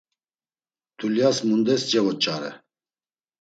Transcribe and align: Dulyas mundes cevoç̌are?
Dulyas 0.97 1.37
mundes 1.47 1.81
cevoç̌are? 1.89 2.51